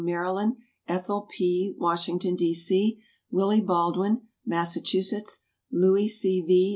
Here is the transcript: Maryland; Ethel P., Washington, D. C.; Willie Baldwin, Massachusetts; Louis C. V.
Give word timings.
Maryland; 0.03 0.55
Ethel 0.87 1.27
P., 1.29 1.75
Washington, 1.77 2.35
D. 2.35 2.55
C.; 2.55 2.97
Willie 3.29 3.61
Baldwin, 3.61 4.21
Massachusetts; 4.43 5.41
Louis 5.71 6.07
C. 6.07 6.41
V. 6.41 6.69